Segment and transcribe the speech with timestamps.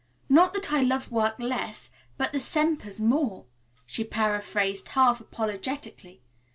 [0.29, 3.45] "Not that I love work less, but the Sempers more,"
[3.85, 6.23] she paraphrased half apologetically.